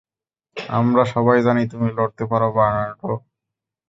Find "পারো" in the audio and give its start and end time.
2.31-2.47